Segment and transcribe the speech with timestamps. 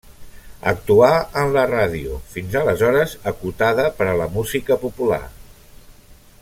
[0.69, 1.09] Actuà
[1.41, 5.25] en la ràdio, fins aleshores acotada per a la música popular.